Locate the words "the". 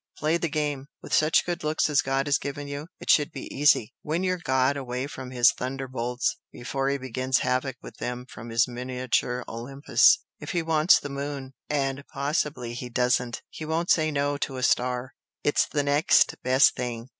0.37-0.49, 10.99-11.09, 15.67-15.83